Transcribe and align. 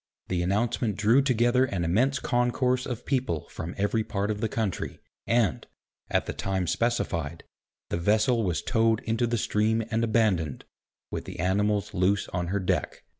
The 0.29 0.41
announcement 0.41 0.95
drew 0.97 1.21
together 1.21 1.63
an 1.65 1.85
immense 1.85 2.17
concourse 2.17 2.87
of 2.87 3.05
people 3.05 3.47
from 3.49 3.75
every 3.77 4.03
part 4.03 4.31
of 4.31 4.41
the 4.41 4.49
country, 4.49 4.97
and, 5.27 5.67
at 6.09 6.25
the 6.25 6.33
time 6.33 6.65
specified, 6.65 7.43
the 7.89 7.97
vessel 7.97 8.41
was 8.41 8.63
towed 8.63 9.01
into 9.01 9.27
the 9.27 9.37
stream 9.37 9.83
and 9.91 10.03
abandoned, 10.03 10.65
with 11.11 11.25
the 11.25 11.37
animals 11.39 11.93
loose 11.93 12.27
on 12.29 12.47
her 12.47 12.59
deck. 12.59 13.03